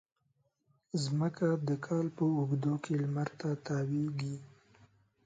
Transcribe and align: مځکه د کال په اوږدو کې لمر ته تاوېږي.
مځکه 1.19 1.47
د 1.67 1.69
کال 1.85 2.05
په 2.17 2.23
اوږدو 2.37 2.73
کې 2.83 2.93
لمر 3.01 3.29
ته 3.39 3.49
تاوېږي. 3.65 4.35